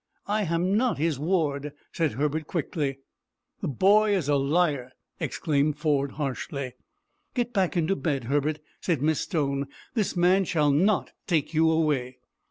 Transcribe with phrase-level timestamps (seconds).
[0.25, 2.97] "I am not his ward," said Herbert, quickly.
[3.61, 6.73] "The boy is a liar," exclaimed Ford, harshly.
[7.35, 9.67] "Get back into the bed, Herbert," said Miss Stone.
[9.93, 12.17] "This man shall not take you away."